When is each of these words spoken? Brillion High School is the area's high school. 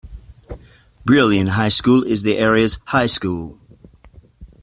Brillion 1.05 1.49
High 1.49 1.69
School 1.69 2.01
is 2.03 2.23
the 2.23 2.35
area's 2.39 2.79
high 2.85 3.05
school. 3.05 3.59